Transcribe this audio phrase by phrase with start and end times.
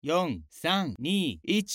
[0.00, 0.10] 四、
[0.48, 1.66] 三、二、一。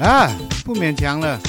[0.00, 0.28] 啊，
[0.64, 1.40] 不勉强了。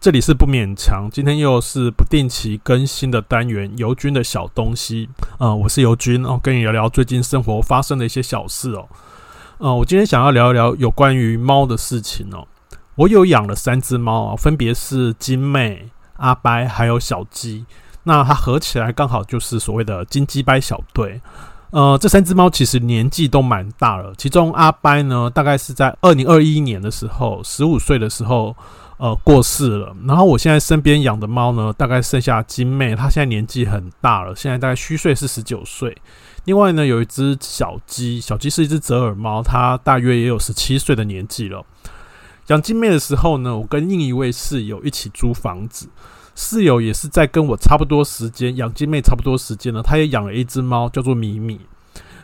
[0.00, 5.10] 这里是不勉强，今天又是不定期更新的单元，尤军的小东西。
[5.38, 8.88] 呃，我是尤军哦，跟你聊聊最近生活发生的一些小事哦。
[9.58, 12.48] 呃，我今天想要聊一聊有关于猫的事情哦。
[12.94, 17.66] 我有养了三只猫啊，分别是金妹、阿掰还有小鸡。
[18.04, 21.20] 那它合起来刚好就是所谓的金鸡掰小队。
[21.72, 28.56] 呃，这三只猫其实年纪都蛮大了，其中阿掰呢，大概是在二零二一年的时候，十五岁的时候。
[29.00, 29.96] 呃，过世了。
[30.06, 35.96] 然后我现在身边养的猫呢，大概剩下金妹，它现在年纪很大了，现在大概虚岁是十九岁。
[36.44, 41.64] 另外呢，有一只小鸡，小鸡是一只折耳猫，它大约也有十七岁的年纪了。
[42.48, 45.88] 养金妹的时候呢，我跟另一位室友一起租房子，
[46.34, 51.58] 室友也是在跟我差不多时间养金妹，差不多时间呢，他也养了一只猫，叫做米米。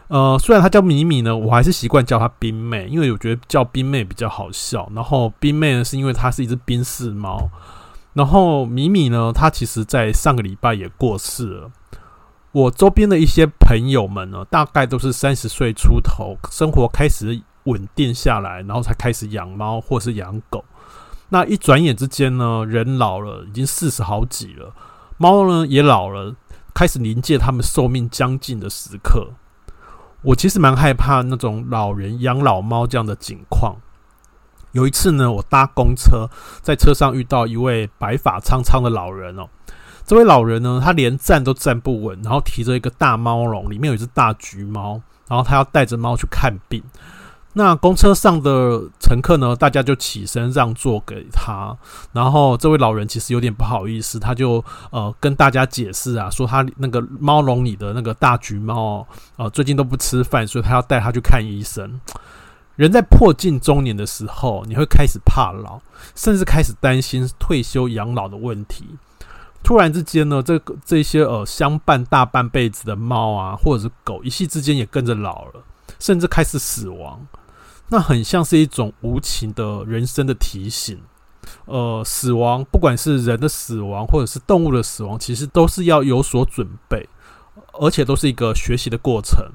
[0.08, 4.88] 呃，虽然它叫米米呢，我还是习惯叫它冰妹，因为我觉得叫冰妹比较好笑。
[4.94, 7.48] 然后冰妹呢，是因为它是一只宾士猫。
[8.12, 11.70] 然后米米呢，它其实在上个礼拜也过世了。
[12.52, 20.64] 我周边的一些朋友们呢，大概都是三十岁出头，生活开始稳定下来，然后才开始养猫或是养狗。
[21.28, 24.72] 那一转眼之间呢，人老了，已经四十好几了，
[25.18, 26.36] 猫呢也老了，
[26.72, 29.32] 开始临界他们寿命将近的时刻。
[30.26, 33.76] 我其实蛮害怕那种老人养老猫这样的景况。
[34.72, 36.28] 有一次呢，我搭公车，
[36.60, 39.48] 在车上遇到一位白发苍苍的老人哦。
[40.04, 46.82] 这位老人呢，他连站都站不稳，然后提着一个大猫笼，里面有一只大橘猫，然后他要带着猫去看病。
[47.58, 51.74] 那公车上的乘客呢，大家就起身让座给他。
[52.12, 59.06] 然后这位老人其实有点不好意思，他就呃跟大家解释啊，说他那个猫笼里的那个大橘猫
[59.36, 61.98] 呃最近都不吃饭，所以他要带他去看医生。
[62.74, 65.80] 人在迫近中年的时候，你会开始怕老，
[66.14, 68.84] 甚至开始担心退休养老的问题。
[69.62, 75.62] 突然之间呢，这个这些呃相伴大半辈子的猫啊，或者是狗，一夕之间也跟着老了，
[75.98, 77.26] 甚至开始死亡。
[77.88, 81.00] 那很像是一种无情的人生的提醒，
[81.66, 87.08] 呃，死亡，不管是人的死亡或者是动物的死亡，其实都是要有所准备，
[87.74, 89.46] 而且都是一个学习的过程。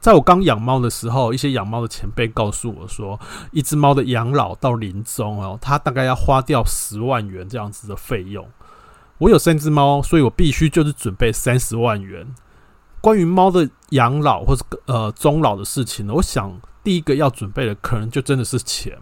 [0.00, 3.18] 在我刚养猫的时候，一些养猫的前辈告诉我说，
[3.52, 8.46] 一只猫的养老到临终哦，它大概要花掉十万元这样子的费用。
[9.18, 12.34] 我有三只猫，所以我必须就是准备三十万元。
[13.04, 16.58] 关于猫的养老或者呃终老的事情呢，我想。
[16.82, 18.98] 第一个要准备的可能就真的是钱，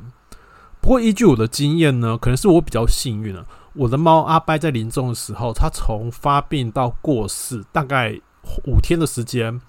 [0.80, 3.44] 不过依据我的经验呢，可能是我比较幸运了。
[3.74, 8.20] 我的猫阿掰在临终的时候，它从发病到过世大概
[8.66, 9.60] 五天的时间，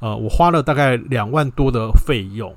[0.00, 2.54] 呃，我花了大概两万多的费用。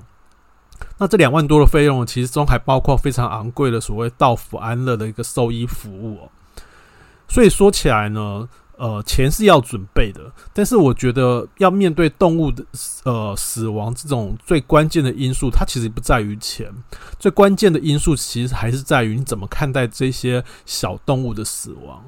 [0.98, 6.28] 那这两万多的费用，其实中还包括非常昂贵的所谓到府安乐的一个兽医服务。
[7.26, 8.48] 所以说起来呢。
[8.78, 10.20] 呃，钱是要准备的，
[10.52, 12.64] 但是我觉得要面对动物的
[13.04, 16.70] 呃死亡这种最关键的因素，它其实不在于钱，
[17.18, 22.04] 最关键的因素其实还是在于你怎么看待这些小动物的死亡。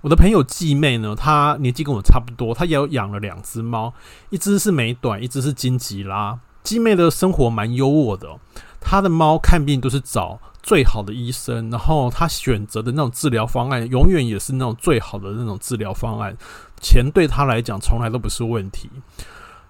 [0.00, 3.92] 我的朋友季妹呢，她年纪跟我差不多，她也有养了两只猫，
[4.30, 6.38] 一只是美短，一只是金吉拉。
[6.62, 8.38] 季妹的生活蛮优渥的，
[8.80, 16.36] 她的猫看病都是找最好的医生，然后他选择的那种治疗方案，永远也是那种最好的那种治疗方案。
[16.78, 18.90] 钱对他来讲从来都不是问题。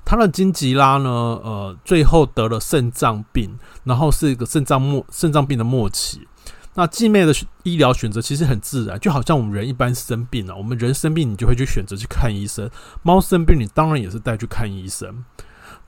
[0.05, 6.27] 他的金吉拉呢，呃，最后得了肾脏病，然后是一个肾脏末肾脏病的末期。
[6.75, 7.33] 那继妹的
[7.63, 12.69] 医疗选择其实很自然，就好像我们人一般生病了，我们人生病你就会去选择去看医生。
[13.05, 15.25] 猫生病，你当然也是带去看医生。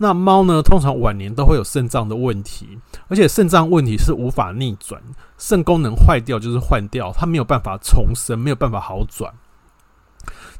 [0.02, 4.98] 那猫呢，通常晚年都会有肾脏的问题，而且肾脏问题是无法逆转，
[5.36, 9.30] 肾功能坏掉就是换掉，它没有办法重生，没有办法好转。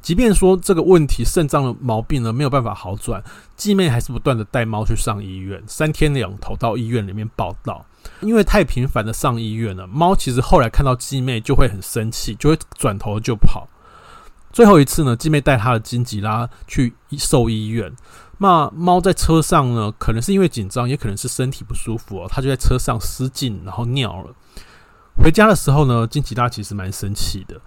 [0.02, 3.25] 即便说这个问题肾脏的毛病呢没有办法好转，
[3.56, 7.87] 季妹还是不断的带猫去上医院，三天两头到医院里面报道，
[8.20, 13.66] 因为太频繁的上医院了，猫其实后来看到季妹就会很生气，就会转头就跑。
[14.52, 17.90] 最后一次呢，季妹带她的金吉拉去兽医院。
[18.42, 24.34] 那猫在车上呢，可能是因为紧张，也可能是身体不舒服哦，它就在车上失禁，然后尿了。
[25.22, 27.60] 回家的时候呢，金吉拉其实蛮生气的，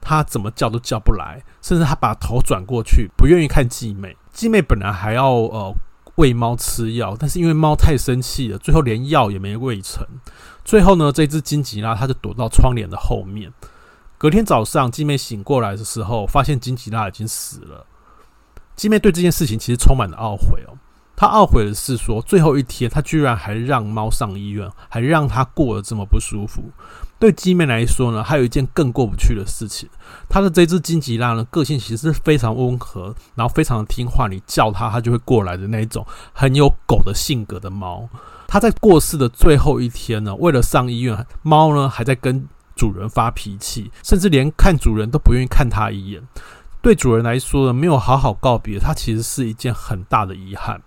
[0.00, 4.16] 它怎么叫都叫不来，甚至它把头转过去，不愿意看继妹。
[4.32, 5.74] 继妹本来还要呃
[6.14, 10.06] 喂猫吃药，但是因为猫太生气了，最后连药也没喂成。
[10.64, 13.52] 最后呢，这只金吉拉它就躲到窗帘的后面。
[14.16, 17.84] 隔天早上，继妹醒过来的时候，发现金吉拉已经死了。
[18.80, 20.72] 鸡妹对这件事情其实充满了懊悔哦。
[21.14, 26.62] 她懊悔的是说，最后一天她居然还让猫上医院，还让它过得这么不舒服。
[27.18, 29.86] 对鸡妹来说呢，还有一件更过不去的事情。
[30.30, 38.08] 她的这只金吉拉呢，个性其实是非常温和，然后非常的听话，你叫它，它就会过来的那一种很有狗的性格的猫。
[38.48, 46.22] 它在过世的最后一天呢，为了上医院，猫呢还在跟主人发脾气，甚至连看主人都不愿意看它一眼。
[46.82, 50.80] 对主人来说呢，没有好好告别，它其实是一件很大的遗憾。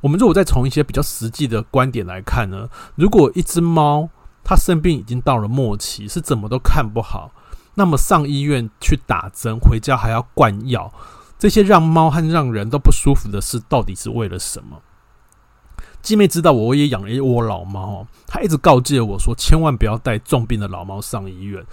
[0.00, 4.08] 我们如果再从一些比较实际的观点来看呢，如果一只猫
[4.42, 7.30] 它生病已经到了末期，是怎么都看不好，
[7.74, 10.92] 那么上医院去打针，回家还要灌药，
[11.38, 14.82] 这些让猫和让人都不舒服的事，到底是为了什么？
[16.02, 21.64] 鸡妹知道我也养了一窝老猫，她一直告诫我说，千万不要带重病的老猫上医院。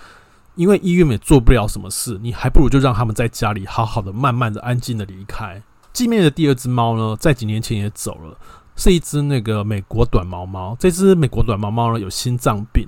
[0.55, 5.61] 因为医院也做不了什么事，你还不如就让他们在家里好好的、慢慢的、安静的离开。
[5.91, 8.37] 继妹的第二只猫呢，在几年前也走了，
[8.75, 10.75] 是一只那个美国短毛猫。
[10.79, 12.87] 这只美国短毛猫呢，有心脏病。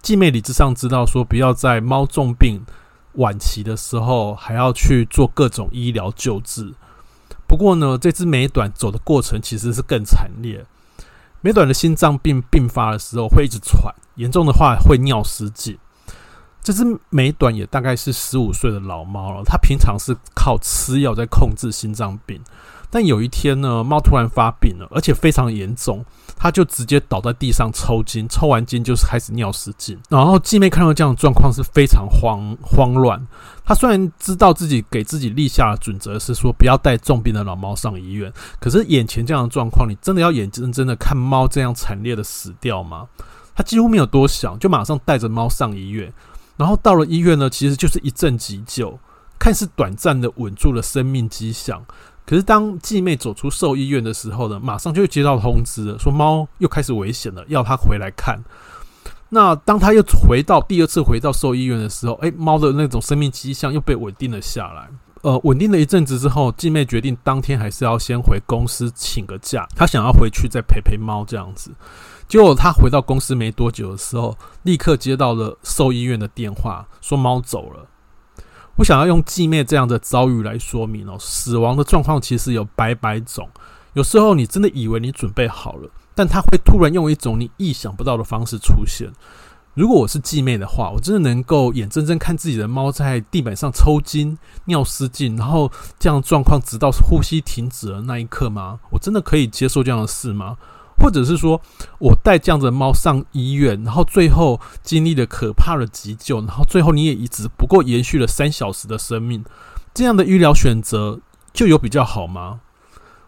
[0.00, 2.64] 继妹理智上知道说，不要在猫重病
[3.14, 6.72] 晚期的时候还要去做各种医疗救治。
[7.48, 10.64] 不过呢，这只美短走的过程其实是更惨烈。
[11.40, 15.76] 美短的心脏病病发的时候会一直喘，严重的话会尿失禁。
[16.62, 22.40] 这只美短也大概是十五岁的老猫了，它平常是靠吃药在控制心脏病，
[22.90, 26.04] 但有一天呢，猫突然发病了，而且非常严重，
[26.36, 29.98] 它就直接倒在地上抽筋，抽完筋就是开始尿失禁。
[30.10, 33.26] 然后继妹看到这样的状况是非常慌慌乱。
[33.64, 38.30] 她虽然知道自己给自己立下的准则是说不要带重病的老猫上医院，
[38.60, 43.06] 可是眼前这样的状况，你真的要眼睁睁的看猫这样惨烈的死掉吗？
[43.54, 46.12] 她几乎没有多想，就马上带着猫上医院。
[46.60, 48.98] 然后到了医院呢，其实就是一阵急救，
[49.38, 51.82] 看似短暂的稳住了生命迹象。
[52.26, 58.38] 可是当继妹走出兽医院的时候呢，马上就接到通知了，说猫又开始危险了，要她回来看。
[59.30, 64.90] 那当她又回到第二次回到兽医院的时候，哎，猫的那种生命迹象又被稳定了下来。
[65.22, 71.70] 呃，稳定了一阵子之后，继妹决定当天还是要先回公司请个假，她想要回去再陪陪猫这样子。
[72.30, 77.88] 结果他回到公司没多久的时候，立刻接到了兽医院的电话，说猫走了。
[78.76, 83.48] 我想要用继妹这样的遭遇来说明哦，死亡的状况其实有百百种。
[83.94, 89.10] 有时候你真的以为你准备好了，但他会突然用一种你意想不到的方式出现。
[89.74, 95.68] 如果我是继妹的话，我真的能够眼睁睁看自己的猫在地板上抽筋、尿失禁，然后
[95.98, 98.78] 这样状况直到呼吸停止的那一刻吗？
[98.90, 100.56] 我真的可以接受这样的事吗？
[101.00, 101.60] 或者是说，
[101.98, 109.42] 我带这样子的猫上医院，然后最后经历了可怕的急救，然后最后你也一直不过延续了三小时的生命，
[109.94, 111.18] 这样的医疗选择
[111.52, 112.60] 就有比较好吗？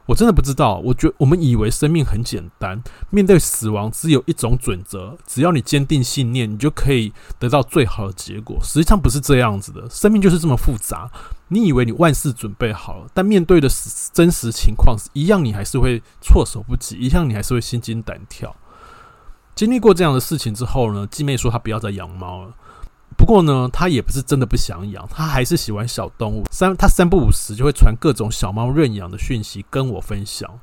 [0.06, 0.82] 我真的不知道。
[0.84, 8.58] 我觉我们以为生命很简单，面对死亡只有一种准则，只要你坚定信念，你就可以得到最好的结果。
[8.62, 11.08] 实际上不是这样子的，生命就是这么复杂。
[11.52, 18.56] 你以为你万事准备好了，但面对的实真实情况是一样，你还是会措手不及，一样你还是会心惊胆跳。
[19.54, 22.54] 经历过这样的事情之后呢，继妹说她不要再养猫了。
[23.18, 26.42] 不过呢，她也不是真的不想养，她还是喜欢小动物。
[26.50, 30.58] 三她三不五时就会传各种小猫认养的讯息跟我分享。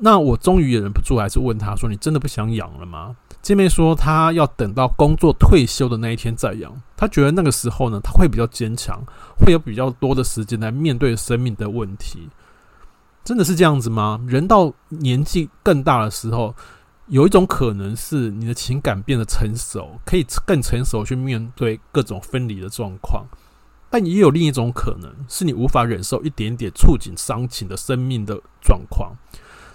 [0.00, 6.72] 那我终于也忍不住，还是问她说：“你真的不想养了吗？”继妹说她要等到工作退休的那一天再养。
[6.96, 9.02] 她觉得那个时候呢，她会比较坚强，
[9.36, 12.30] 会有比较多的时间来面对生命的问题。
[13.24, 14.20] 真的是这样子吗？
[14.28, 16.54] 人到年纪更大的时候，
[17.08, 23.26] 有一种可能是你的情感变得成熟，可以更成熟去面对各种分离的状况。
[23.90, 29.12] 但也有另一种可能是你无法忍受一点点触景伤情的生命的状况。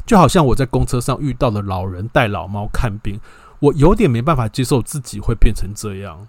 [0.05, 3.19] 就好像我在公车上遇到的老人带老猫看病。
[3.59, 6.27] 我有点没办法接受自己会变成这样。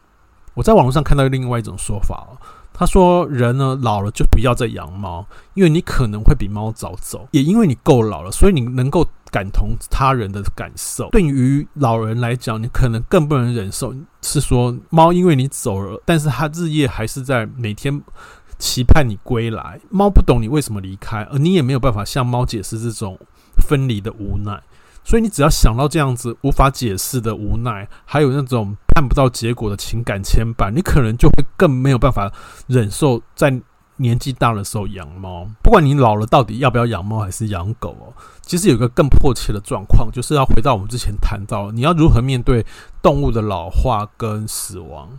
[0.54, 2.26] 我在网络上看到另外一种说法，
[2.72, 11.08] 他说人呢老了就不要再养猫，因为你可能会比猫早走，也因为你够老了，所以你能够感同他人的感受。
[11.10, 18.02] 对于老人来讲，你可能更不能忍受，是说猫因为你走了，但是它日夜还是在每天
[18.58, 19.78] 期盼你归来。
[19.90, 23.16] 猫不懂你为什么离开，而你也没有办法向猫解释这种
[23.58, 24.60] 分离的无奈。
[25.08, 32.30] 所以你只要想到这样子无法解释的无奈，还有那种看不到结果的情感牵绊，你可能就会更没有办法
[32.66, 33.58] 忍受在
[33.96, 38.12] 年纪大的时候养猫，不管你老了到底要不要养猫还是养狗哦，
[38.42, 42.66] 其实有一个更迫切的状况，就是要回到我们之前谈到，你要如何面对
[43.00, 45.18] 动物的老化跟死亡。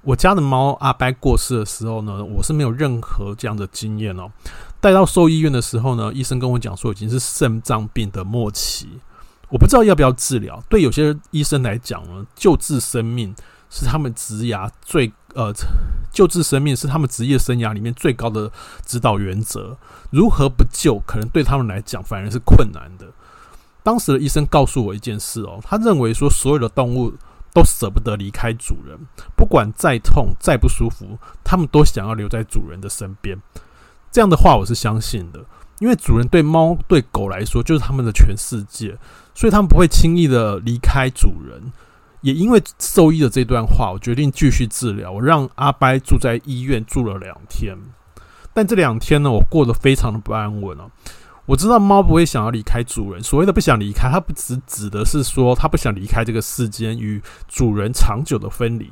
[0.00, 4.30] 我家的猫阿掰过世的时候呢，我是没有任何这样的经验哦。
[4.84, 8.86] 带到兽医院的时候呢，医生跟我讲说已经是肾脏病的末期，
[9.48, 10.62] 我不知道要不要治疗。
[10.68, 13.34] 对有些医生来讲呢，救治生命
[13.70, 15.50] 是他们职涯最呃，
[16.12, 18.52] 救治生命是他们职业生涯里面最高的
[18.84, 19.74] 指导原则。
[20.10, 23.06] 如何不救，可能对他们来讲反而是困难的。
[23.82, 27.14] 当时的医生告诉我一件事哦，他认为说所有的动物。
[27.54, 28.98] 都舍不得离开主人，
[29.36, 33.40] 不管再痛再不舒服，他们都想要留在主人的身边。
[34.14, 35.44] 这样的话，我是相信的，
[35.80, 38.96] 因为主人对猫对狗来说就是他们的全世界，
[39.34, 41.60] 所以他们不会轻易的离开主人。
[42.20, 45.10] 也因为兽医的这段话，我决定继续治疗。
[45.10, 47.76] 我让阿掰住在医院住了两天，
[48.52, 50.86] 但这两天呢，我过得非常的不安稳啊。
[51.46, 53.20] 我知道猫不会想要离开主人。
[53.20, 58.88] 所谓的不想离开，它不只指的是说它不想离开这个世间与主人长久的分离。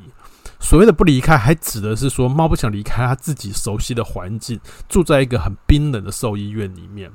[0.63, 7.11] 所谓的不离开，还指的是说猫不想离开它自己熟悉的环境，住在一个很冰冷的兽医院里面。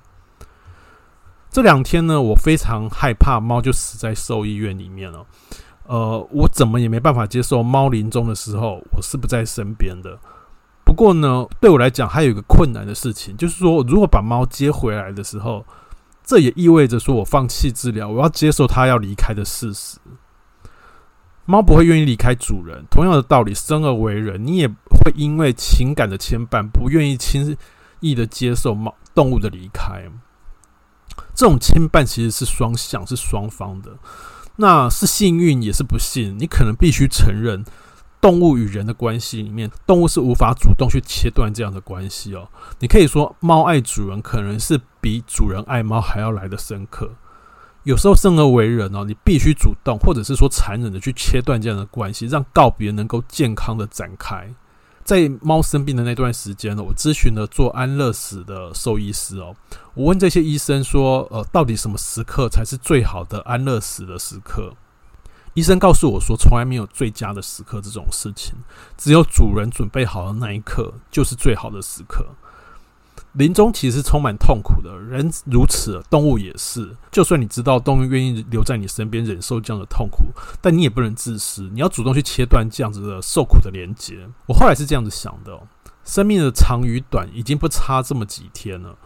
[1.50, 5.26] 这两天呢，我非常害怕猫就死在兽医院里面了。
[5.86, 10.20] 呃，我怎么也没办法接受猫临终的时候，我是不在身边的。
[10.84, 15.66] 不过呢，对我来讲还有一个困难的事情，就是说，如果把猫接回来的时候，
[16.24, 19.98] 这也意味着说我放弃治疗，我要接受它要离开的事实。
[21.48, 27.58] 猫不会愿意离开主人，同样的道理，生而为人，你也会因为情感的牵绊，不愿意轻
[28.02, 30.04] 易的接受猫动物的离开。
[31.34, 33.98] 这种牵绊其实是双向，是双方的，
[34.58, 37.64] 那是幸运也是不幸，你可能必须承认。
[38.20, 42.50] 动物与人的关系里面，动物是无法主动去切断这样的关系哦。
[42.80, 47.12] 你可以说，猫爱主人，可能是比主人爱猫还要来的深刻。
[47.88, 54.54] 有时候生而为人哦，你必须主动，或者是说残忍的去切断这样的关系，让告别能够健康的展开。
[55.06, 59.56] 在猫生病的那段时间呢，我咨询了做安乐死的兽医师哦。
[59.94, 64.74] 我问这些医生说，呃，到底什么时刻才是最好的安乐死的时刻？
[65.54, 68.54] 医生告诉我说，从来没有最佳的时刻这种事情，
[68.98, 72.26] 只有主人准备好的那一刻就是最好的时刻。
[73.38, 76.98] 临终其实充满痛苦的，人如此，动物也是。
[77.12, 80.26] 就算你知道动物愿意留在你身边忍受这样的痛苦，
[80.60, 84.28] 但你也不能自私，你要主动去切断这样子的受苦的连接。
[84.48, 85.60] 我后来是这样子想的，
[86.04, 88.98] 生命的长与短已经不差这么几天了。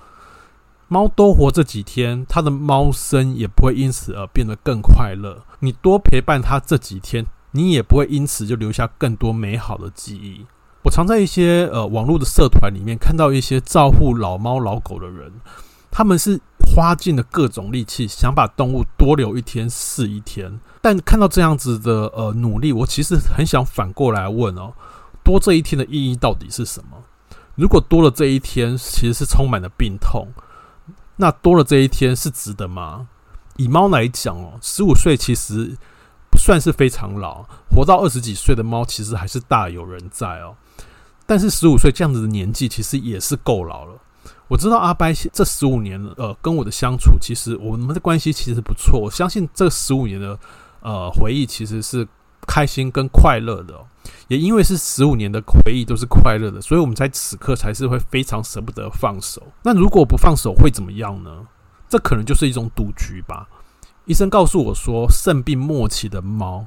[0.87, 5.43] 猫多活这几天，它的猫生也不会因此而变得更快乐。
[5.59, 10.45] 你多陪伴它这几天，你也不会因此就留下更多美好的记忆。
[10.83, 15.31] 我常在一些呃网络的社团里面看到一些照顾老猫老狗的人，
[15.91, 20.59] 他们是花尽了各种力气，想把动物多留一天是一天。
[20.81, 24.73] 但看到这样子的呃努力，我其实很想反过来问哦，
[25.23, 26.97] 多这一天的意义到底是什么？
[27.55, 30.29] 如果多了这一天，其实是充满了病痛。
[31.17, 33.07] 那多了这一天是值得吗？
[33.57, 35.77] 以猫来讲哦，十五岁其实
[36.31, 40.55] 不算是非常老，活到二十几岁的猫其实还是大有人在哦。
[41.31, 43.97] 但是十五岁这样子的年纪，其实也是够老了。
[44.49, 48.99] 我知道阿掰这十五年呃跟我的相处，其实我们的关系其实不错。
[48.99, 50.37] 我相信这十五年的
[50.81, 52.05] 呃回忆其实是
[52.45, 53.73] 开心跟快乐的。
[54.27, 59.41] 也因为是十五年的回忆都是快乐的，所以我们在此刻才是会非常舍不得放手。
[59.63, 61.47] 那如果不放手会怎么样呢？
[61.87, 63.47] 这可能就是一种赌局吧。
[64.03, 66.65] 医生告诉我说，肾病末期的猫，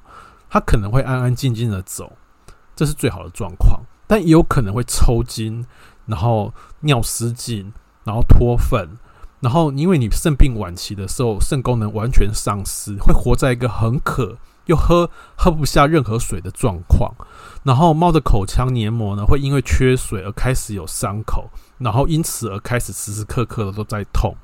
[0.49, 2.11] 它可能会安安静静的走，
[2.75, 5.65] 这是最好的状况，但也有可能会抽筋，
[6.07, 7.73] 然后尿失禁，
[8.05, 8.89] 然后脱粪，
[9.41, 14.39] 然后因为你肾病晚期的时候，肾功能完全丧失，会活在一个很渴。
[14.67, 17.15] 又喝喝不下任何水的状况，
[17.65, 24.35] 然后猫的口腔黏膜呢，会因为缺水而开始有伤口，然后因此而开始时时刻刻的都在痛，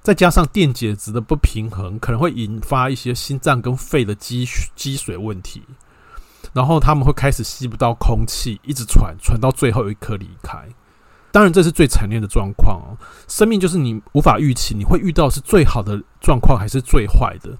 [0.00, 5.64] 再加上电解质的不平衡，可能会引发一些心脏跟肺的积积水问题，
[6.52, 10.66] 然后他们会开始吸不到空气，一直喘喘到最后一刻离开。
[11.32, 12.98] 当然，这是最惨烈的状况哦。
[13.28, 17.56] 生命就是你无法预期，你会遇到是最好的状况还是最坏的。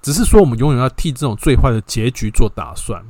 [0.00, 3.04] 只是说，我们永远要替这种最坏的结局做打算。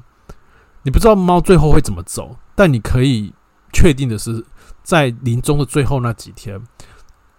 [0.83, 3.33] 你不知道猫最后会怎么走，但你可以
[3.73, 4.45] 确定的是，
[4.83, 6.61] 在临终的最后那几天，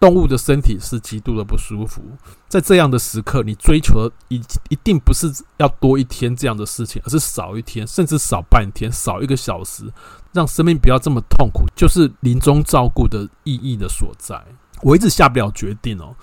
[0.01, 2.01] 动物的身体是极度的不舒服。
[2.50, 9.93] 在这样的时刻，你追求的一一定不是要多一天这样的事情，而是少一天，甚至少半天，少一个小时，
[10.34, 14.43] 让生命不要这么痛苦，就是临终照顾的意义的所在。
[14.81, 16.15] 我一直下不了决定哦。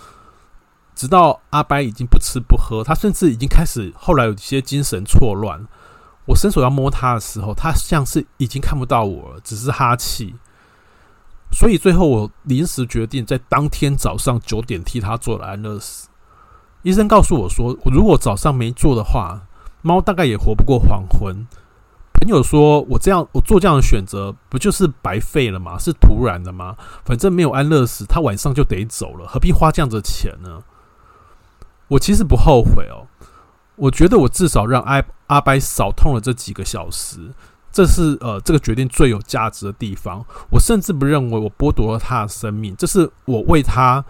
[0.97, 5.65] 直到阿掰已经不吃不喝，他甚至已经开始后来有一些精神错乱。
[6.25, 10.35] 我伸手要摸他的时候，他像是已经看不到我了，只是哈气。
[11.51, 16.09] 所以最后我临时决定在当天早上九点替他做了安乐死。
[16.83, 19.43] 医生告诉我说，如果早上没做的话，
[19.83, 21.47] 猫大概也活不过黄昏。
[22.21, 25.79] 朋友说我这样我做这样的选择，不就是白费了吗？
[25.79, 26.77] 是突然的吗？
[27.05, 30.63] 反正没有安乐死，他晚上就得走了，何必花这样的钱呢？
[31.89, 33.07] 我其实不后悔哦，
[33.77, 37.33] 我觉得我至少让阿阿掰少痛了这几个小时，
[37.71, 40.25] 这是呃这个决定最有价值的地方。
[40.51, 44.05] 我甚至不认为我剥夺了他的生命，这是我为他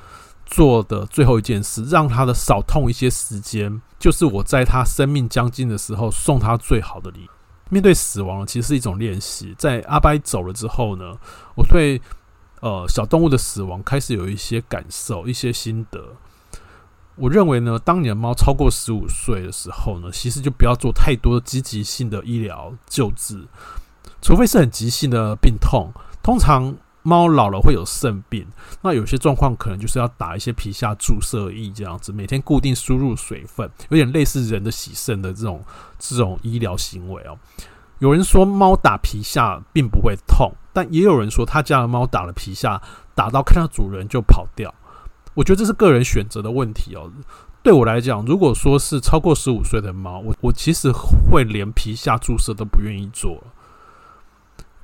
[0.47, 7.29] 做的最后一件事，让他的少痛一些时间，就是我在他生命将近的时候送他最好的礼。
[7.71, 9.55] 面对死亡其实是一种练习。
[9.59, 11.15] 在阿掰走了之后呢，
[11.55, 12.00] 我对
[12.61, 16.17] 呃小动物的死亡开始有一些感受，一些心得。
[17.19, 23.45] 我认为呢，当你的猫超过十五岁的时候呢，其实就不要做太多积极性的医疗救治，
[24.23, 25.93] 除非是很急性的病痛。
[26.23, 28.47] 通常猫老了会有肾病，
[28.83, 35.61] 那有些状况可能就是要打一些皮下注射液这样子，每天固定输入水分，有点类似人的洗肾的这种
[35.99, 37.37] 这种医疗行为哦。
[37.99, 42.81] 有人说猫打皮下并不会痛，但也有人说他家的猫打了皮下，
[43.15, 44.73] 打到看到主人就跑掉。
[45.38, 47.09] 我觉得这是个人选择的问题哦。
[47.62, 50.90] 对我来讲，如果说是超过十五岁的猫，我我其实
[51.30, 53.40] 会连皮下注射都不愿意做。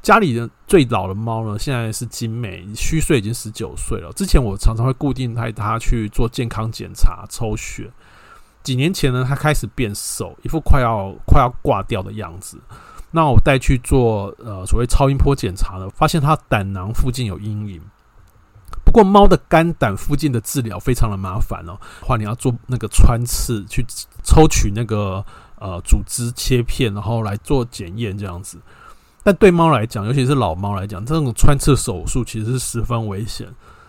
[0.01, 4.13] 家里的最老的猫呢，现在是金美，虚岁已经十九岁了。
[4.13, 7.91] 之前我常常会固定带它去做健康检查、抽血。
[8.63, 12.61] 几年前呢，它开始变瘦，一副快要快要挂掉的样子。
[13.11, 17.81] 那我带去做呃所谓超音波检查呢，发现它胆囊附近有阴影。
[18.85, 23.85] 不过猫的肝胆附近的治疗非常的麻烦哦，话你要做那个穿刺，去
[24.23, 25.25] 抽取那个
[25.59, 28.59] 呃组织切片，然后来做检验这样子。
[29.25, 33.49] 但对猫来讲，尤其是老猫来讲，这种穿刺手术其实是十分危险。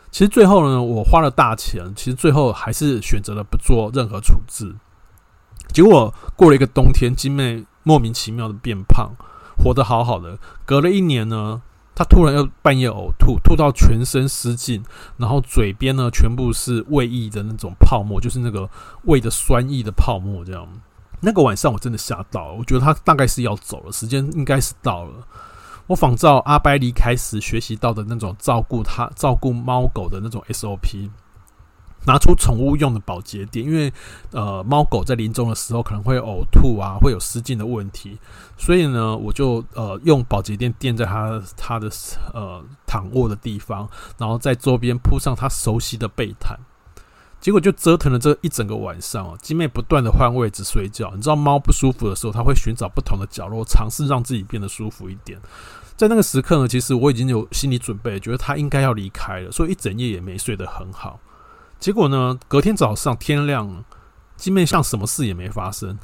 [0.09, 4.73] 其实最后呢，我花了大钱，其实最后还是选择了不做任何处置。
[5.73, 9.11] 结果过了一个冬天，金妹莫名其妙的变胖，
[9.57, 10.39] 活得好好的。
[10.65, 11.61] 隔了一年呢。
[11.95, 14.83] 他突然又半夜呕吐，吐到全身失禁，
[15.17, 18.69] 然后嘴边呢全部是胃液的那种泡沫，就是那个
[19.03, 20.43] 胃的酸液的泡沫。
[20.43, 20.67] 这样，
[21.21, 25.25] 那个晚上我真的吓到了，我觉得他大概是要走了，时间应该是到了。
[25.87, 31.09] 我仿照阿白离开时学习到的那种照顾他、照顾猫狗的那种 SOP。
[32.05, 33.91] 拿出宠物用的保洁垫，因为
[34.31, 38.17] 呃猫狗在临终的时候可能会呕吐啊，会有失禁的问题，
[38.57, 41.89] 所以呢，我就呃用保洁垫垫在它它的
[42.33, 46.57] 呃躺卧的地方，然后在周边铺上它熟悉的被毯，
[47.39, 49.37] 结果就折腾了这一整个晚上哦。
[49.41, 55.39] 金妹不断的换位置睡觉，你知道猫不舒服的时候，它会寻找不同的角落，尝试让自己变得舒服一点。
[55.97, 61.19] 在那个时刻呢，其实我已经有心理准备，觉得它应该要离开了，所以一整夜也没睡得很好。
[61.79, 62.37] 结果呢？
[62.47, 63.83] 隔天早上天亮，
[64.35, 65.99] 金妹像什么事也没发生，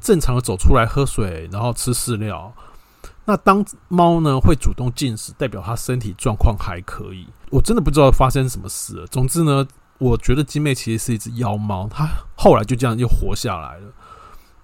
[0.00, 2.52] 正常的走出来喝水，然后吃饲料。
[3.24, 7.26] 那当猫呢会主动进食，代表它身体状况还可以。
[7.50, 9.06] 我真的不知道发生什么事了。
[9.06, 9.66] 总之呢，
[9.98, 13.92] 我觉得金妹其实是一只妖猫，它后来就这样又活下来了。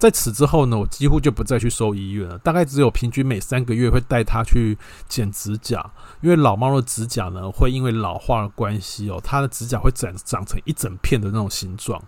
[0.05, 2.37] 在此之后呢，我几乎就不再去收医院了。
[2.37, 4.77] 大概只有平均每三个月会带它去
[5.09, 5.83] 剪指甲，
[6.21, 11.99] 因为老猫的指甲呢，会因为老化的关系哦，它的指甲会长长成一整片的那种形状，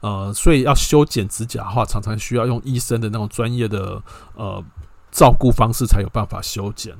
[0.00, 4.02] 呃，所以要修剪指甲的话，常常需要用医生的那种专业的
[4.34, 4.60] 呃
[5.12, 6.96] 照顾方式才有办法修剪。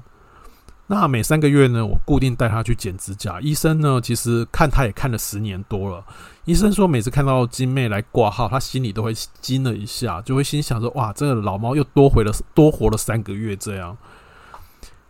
[0.89, 3.41] 那每三个月呢，我固定带他去剪指甲。
[3.41, 6.05] 医生呢，其实看他也看了十年多了。
[6.45, 13.97] 医生说，每次看到金妹来挂号，他心里都会惊了一下，就会心想说：“哇，这个老猫又多回了，多活了三个月。”这样。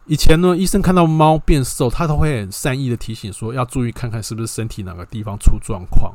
[0.06, 6.14] 以前呢，医生看到猫变瘦，他都会很善意的提醒说，要注意看看是不是身体哪个地方出状况。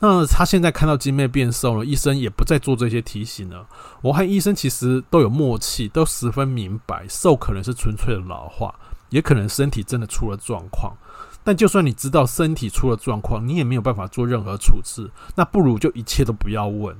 [0.00, 3.66] 那他现在看到金妹变瘦了，医生也不再做这些提醒了。
[4.02, 8.74] 我和医生其实都有默契，都十分明白，瘦可能是纯粹的老化。
[9.10, 10.96] 也可能身体真的出了状况，
[11.44, 16.96] 但就算你知道身体出了状况，你也没有办法做任何处置，那不如就一切都不要问。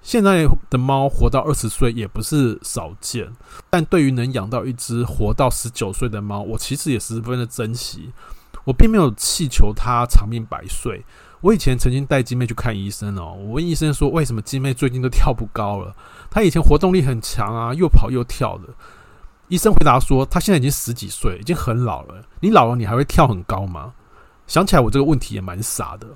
[0.00, 3.32] 现在的猫活到二十岁也不是少见，
[3.68, 8.12] 但对于能养到一只活到十九岁的猫，我其实也十分的珍惜。
[8.64, 11.04] 我并没有祈求它长命百岁。
[11.40, 15.94] 我以前曾经带金妹去看医生哦，我问医生说，为什么金妹最近都跳不高了？
[16.30, 18.68] 她以前活动力很强啊，又跑又跳的。
[19.48, 22.22] 医生回答说，他现在已经十几岁，已经很老了。
[22.40, 23.92] 你老了，你还会跳很高吗？
[24.46, 26.06] 想起来，我这个问题也蛮傻的。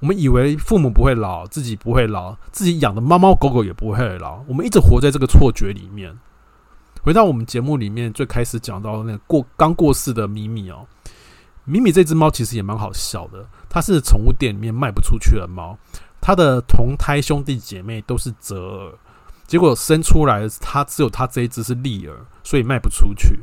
[0.00, 4.42] 我们以为父母不会老，自己不会老，自己养的猫猫狗狗也不会老。
[4.46, 6.14] 我们一直活在这个错觉里面。
[7.02, 10.86] 回到我们节目里面最开始讲到那个过刚过世的米米哦，
[11.64, 13.46] 米米这只猫其实也蛮好笑的。
[13.70, 15.78] 它是宠物店里面卖不出去的猫，
[16.20, 18.94] 它的同胎兄弟姐妹都是折耳，
[19.46, 23.38] 结果生出来的它只有它这一只是利耳，所以卖不出去。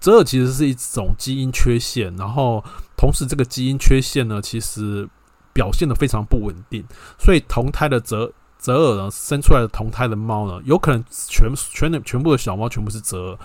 [0.00, 2.64] 折耳其实是一种基因缺陷，然后
[2.96, 5.08] 同时这个基因缺陷呢，其实。
[5.54, 6.84] 表现的非常不稳定，
[7.18, 13.38] 所以同胎的折折耳呢，生出来的同胎的猫呢，有可能全全的全部的小猫全部是折耳，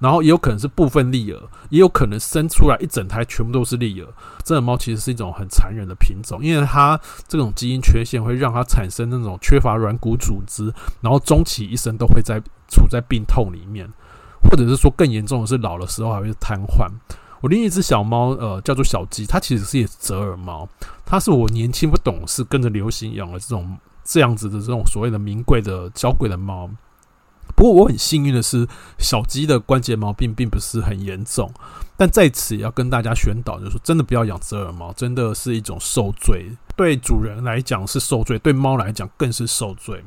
[0.00, 4.08] 然后也有可能是部分立耳，也有可能生出来一整胎全部都是立耳。
[4.42, 13.88] 这种猫其实是一种很残忍的品种，因为它这种基因缺陷会让它产生那种缺乏软骨组织，然后终其一生都会在处在病痛里面，
[14.42, 16.88] 或者是说更严重的是老的时候还会瘫痪。
[17.42, 20.68] 我另一只小猫，呃，叫做小鸡，它其实是一只折耳猫。
[21.04, 26.70] 它是我年轻不懂事，跟着流行养了这种这样子的这种所谓的名贵的娇贵的猫。
[27.60, 28.66] 不过我很幸运的是，
[28.98, 31.52] 小鸡的关节毛病并不是很严重。
[31.94, 36.50] 但在此也要跟大家宣导，就是说真的不要养折耳猫，真的是一种受罪。
[36.74, 40.02] 对主人来讲是受罪，对猫来讲更是受罪。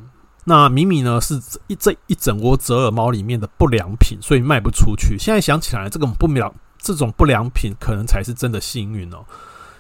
[0.46, 5.16] 那米米呢，是一这一整窝折耳猫里面的不良品，所以卖不出去。
[5.20, 6.52] 现在想起来，这种不良。
[6.80, 9.24] 这种不良品可能才是真的幸运哦，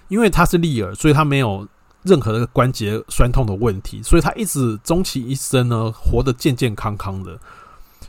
[0.09, 1.67] 因为它是立耳，所以它没有
[2.03, 7.37] 任何的关节酸痛的问题，所以它一直终其一生呢，活得健健康康的。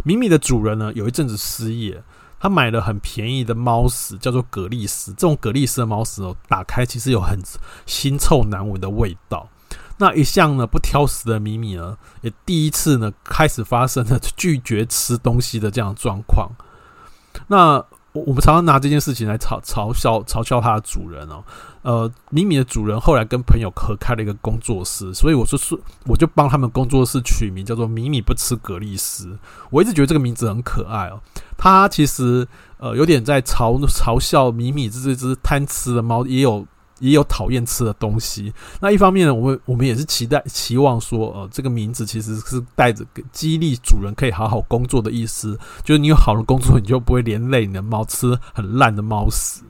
[0.02, 2.02] 米米的主人呢，有一阵子失业，
[2.40, 5.12] 他买了很便宜的猫屎，叫做蛤蜊屎。
[5.12, 7.38] 这种蛤蜊屎的猫屎哦，打开其实有很
[7.87, 9.48] 腥臭难闻的味道。
[9.96, 16.50] 那一向呢不挑食的米米呢，也第一次呢开始发生了拒绝吃东西的这样状况。
[17.46, 17.76] 那
[18.12, 21.44] 我我们常常拿这件事情来嘲嘲笑嘲笑它的主人哦，
[21.84, 29.38] 呃，米米的主人后来跟朋友合开了一个工作室，所以我说是我就帮他们工作室取名叫做“米米不吃蛤蜊丝”。
[29.70, 31.20] 我一直觉得这个名字很可爱哦，
[31.56, 32.44] 它其实
[32.78, 36.66] 呃有点在嘲嘲笑米米这这只贪吃的猫也有。
[37.00, 38.54] 也有讨厌吃的东西。
[38.80, 45.58] 那一方面呢，我们我们也是期待期望说，呃，这个名字其实是带着激励主人可以好好工作的意思。
[45.82, 49.62] 就是你有好的工作，你就不会连累你的猫吃很烂的猫屎。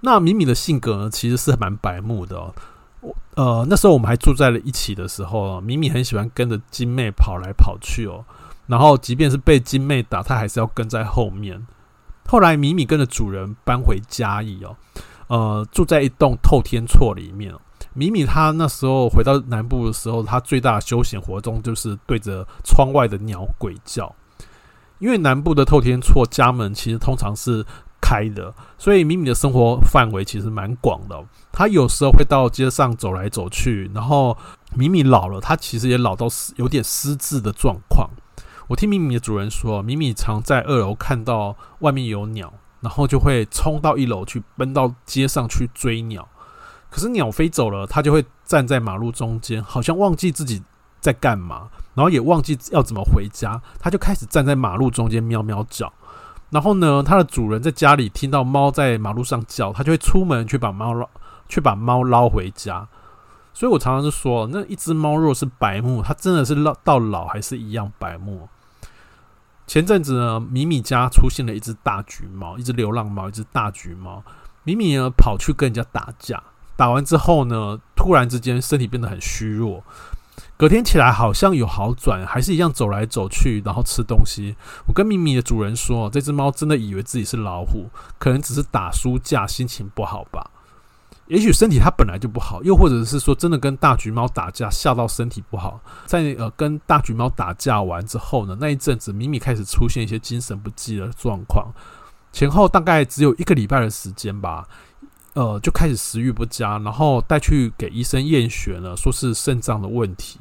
[0.00, 2.54] 那米米的性格呢，其实是蛮白目的哦。
[3.36, 8.24] 呃，那时候我们还住在了一起的时候，米米很喜欢跟着金妹跑来跑去哦。
[8.66, 11.66] 然后即便是被金妹打，他还是要跟在后面。
[12.26, 14.76] 后来米米跟着主人搬回嘉义哦。
[15.28, 17.54] 呃，住在一栋透天厝里面。
[17.92, 24.12] 米米他那时候回到南部的时候，他最大的休闲活动就是对着窗外的鸟鬼叫。
[24.98, 27.64] 因为南部的透天厝家门其实通常是
[28.00, 31.24] 开的，所以米米的生活范围其实蛮广的。
[31.52, 34.36] 他有时候会到街上走来走去，然后
[34.74, 38.08] 米米老了，他其实也老到有点失智的状况。
[38.68, 42.52] 我听米米的主人说，米米常在二楼看到外面有鸟。
[42.82, 46.28] 然后就会冲到一楼去，奔到街上去追鸟。
[46.88, 50.62] 可是鸟飞走了，他就会站在马路中间，好像忘记自己
[51.00, 53.60] 在干嘛，然后也忘记要怎么回家。
[53.80, 55.92] 他就开始站在马路中间喵喵叫。
[56.50, 61.08] 然后呢，它的主人在家里听到猫在马路上叫，他就会出门去把猫捞，
[61.48, 62.86] 去把猫捞回家。
[63.52, 68.48] 所以我常常就说，那一只猫若是白目，它真的是到到老还是一样白目。
[69.66, 74.22] 前阵子呢，米米家出现了一只大橘猫，一只流浪猫，一只大橘猫。
[74.62, 76.42] 米米呢跑去跟人家打架，
[76.76, 79.82] 打完之后呢，突然之间身体变得很虚弱。
[80.58, 84.56] 隔天起来好像有好转，还是一样走来走去，然后吃东西。
[84.86, 90.50] 我跟米米的主人说，这只猫真的以为自己是老虎，可能只是打输架，心情不好吧。
[91.26, 101.70] 也许身体它本来就不好，又或者是说真的跟大橘猫打架吓到身体不好，在呃跟大橘猫打架完之后呢，那一阵子米米开始出现一些精神不济的状况，
[102.32, 104.68] 前后大概只有一个礼拜的时间吧，
[105.36, 110.40] 呃就开始食欲不佳，然后带去给医生验血呢，说是肾脏的问题，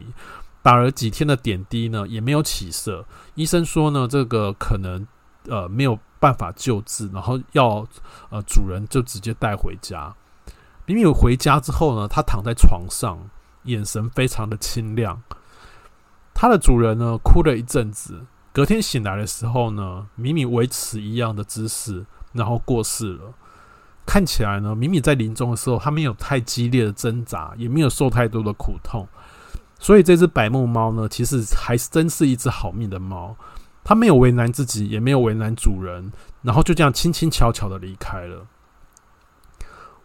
[0.64, 3.06] 打了几天的点滴呢也没有起色，
[3.36, 5.06] 医生说呢这个可能
[5.50, 7.86] 呃没有办法救治，然后要
[8.30, 10.16] 呃主人就直接带回家。
[10.86, 13.20] 米米回家之后呢，他躺在床上，
[13.64, 15.22] 眼神非常的清亮。
[16.34, 18.26] 他的主人呢，哭了一阵子。
[18.54, 23.34] 隔天醒来的时候呢，米米维持一样的姿势，然后过世了。
[24.06, 29.08] 看起来呢，米米在临终的时候，它没有太激烈的挣扎，也没有受太多的苦痛。
[29.80, 33.36] 所以这只白木猫呢，其实还真是一只好命的猫。
[33.84, 38.46] 它没有为难自己，也没有为难主人，然后就这样轻轻巧巧的离开了。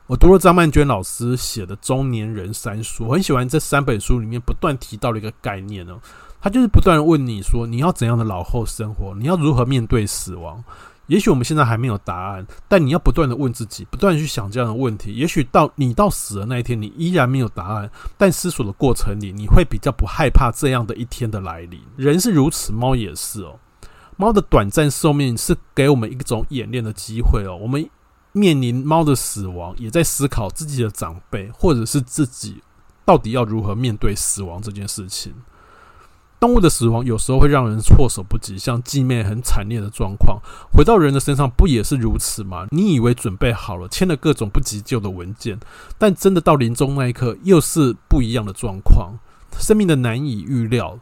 [0.06, 5.98] 我读了张曼娟老师写的《中年人三书》，我很喜欢这三本书里面不断提到的一个概念呢。
[6.42, 9.14] 他就是不断问你说，你要怎样的老后生活？
[9.14, 10.62] 你要如何面对死亡？
[11.10, 15.12] 也许我们现在还没有答案，但你要不断的问自己，不断去想这样的问题。
[15.12, 21.80] 也许到你到死的那一天，你依然没有答案，但思索的过程里，你会比较不害怕这样的一天的来临。
[21.96, 23.58] 人是如此，猫也是哦。
[24.16, 27.56] 猫的短暂寿命是给我们一种演练的机会哦。
[27.56, 27.90] 我们
[28.30, 32.62] 面临猫的死亡，也在思考自己的长辈或者是自己
[33.04, 35.34] 到底要如何面对死亡这件事情。
[36.40, 40.40] 动物的死亡有时候会让人措手不及，像继妹很惨烈的状况，
[40.72, 42.66] 回到人的身上不也是如此吗？
[42.70, 45.60] 你以为准备好了，签了各种不急救的文件，
[45.98, 49.18] 但真的到临终那一刻，又是不一样的状况。
[49.58, 50.98] 生命的难以预料，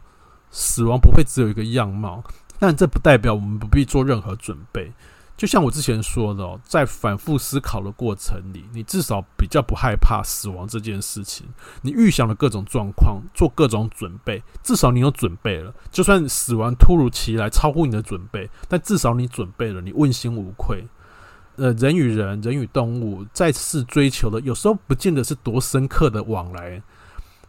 [0.51, 2.21] 死亡不会只有一个样貌，
[2.59, 4.91] 但这不代表我们不必做任何准备。
[5.39, 11.47] 就像我之前说的，在反复思考的过程里，你至少比较不害怕死亡这件事情。
[11.81, 15.73] 你预想了各种状况，做各种准备，至少你有准备了。
[15.93, 20.85] 就算死亡突如其来，超乎你的准备，但至少你准备了，你问心无愧。
[21.55, 26.83] 呃，人与人，人与动物，再次追求的，有时候不见得是多深刻的往来。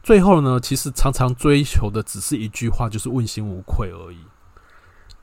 [0.01, 4.19] 最后呢，其实常常追求的只是一句话，就是问心无愧而已。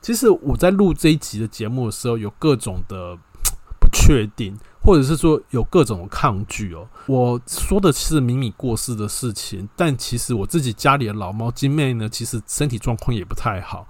[0.00, 3.16] 其实我在录这一集的节目的时候，有各种的
[3.80, 6.88] 不确定，或者是说有各种抗拒哦。
[7.06, 13.86] 我说的是米米过世的事情，但其实我自己家里的老猫金妹呢，其实身体状况也不太好。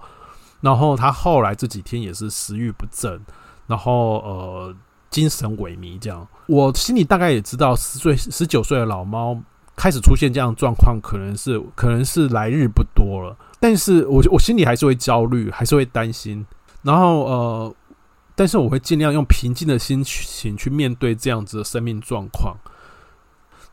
[0.61, 3.19] 然后她后来这几天也是食欲不振，
[3.67, 4.75] 然后呃
[5.09, 6.27] 精神萎靡这样。
[6.47, 9.41] 我心里大概也知道，十岁十九岁的老猫
[9.79, 13.33] 开始出现这样状况，可能是可能是来日不多了。
[13.61, 16.45] 但是我我心里还是会焦虑，还是会担心，
[16.81, 17.75] 然后呃，
[18.35, 22.57] 但是我会尽量用平静的心情去面对这样子的生命状况。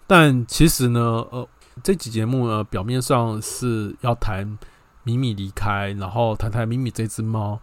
[0.07, 1.49] 但其实呢，呃，
[1.83, 4.57] 这集节目呢，表面上是要谈
[5.03, 7.59] 米米离开，然后谈谈米米这只猫。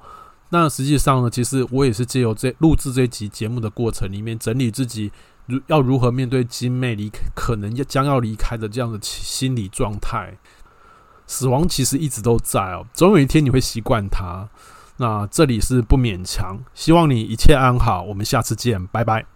[0.50, 5.10] 那实际上呢，其实我也是借由这录制这集节目的过程里面，整理自己
[5.46, 10.38] 如要如何面对金妹离，可能要将要离开的这样的心理状态。
[11.26, 14.50] 死亡其实一直都在哦，总有一天你会习惯它。
[14.98, 18.04] 那这里是不勉强，希望你一切安好。
[18.04, 19.26] 我们下次见，拜拜。